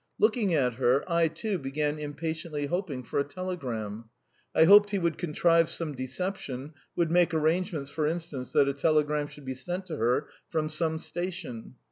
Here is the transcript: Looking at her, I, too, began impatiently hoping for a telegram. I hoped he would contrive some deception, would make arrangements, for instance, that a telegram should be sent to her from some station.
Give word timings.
Looking 0.17 0.51
at 0.55 0.73
her, 0.81 1.03
I, 1.07 1.27
too, 1.27 1.59
began 1.59 1.99
impatiently 1.99 2.65
hoping 2.65 3.03
for 3.03 3.19
a 3.19 3.23
telegram. 3.23 4.05
I 4.55 4.63
hoped 4.63 4.89
he 4.89 4.97
would 4.97 5.19
contrive 5.19 5.69
some 5.69 5.93
deception, 5.93 6.73
would 6.95 7.11
make 7.11 7.35
arrangements, 7.35 7.91
for 7.91 8.07
instance, 8.07 8.51
that 8.53 8.67
a 8.67 8.73
telegram 8.73 9.27
should 9.27 9.45
be 9.45 9.53
sent 9.53 9.85
to 9.85 9.97
her 9.97 10.27
from 10.49 10.69
some 10.71 10.97
station. 10.97 11.75